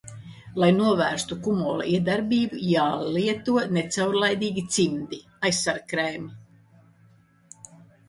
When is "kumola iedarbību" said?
1.47-2.63